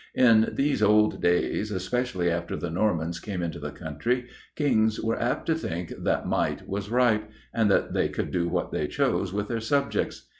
In 0.15 0.49
these 0.55 0.81
old 0.81 1.21
days, 1.21 1.69
especially 1.69 2.31
after 2.31 2.55
the 2.57 2.71
Normans 2.71 3.19
came 3.19 3.43
into 3.43 3.59
the 3.59 3.69
country, 3.69 4.27
Kings 4.55 4.99
were 4.99 5.21
apt 5.21 5.45
to 5.45 5.53
think 5.53 5.93
that 5.95 6.25
might 6.27 6.67
was 6.67 6.89
right, 6.89 7.29
and 7.53 7.69
that 7.69 7.93
they 7.93 8.09
could 8.09 8.31
do 8.31 8.49
what 8.49 8.71
they 8.71 8.87
chose 8.87 9.31
with 9.31 9.47
their 9.47 9.59
subjects. 9.61 10.27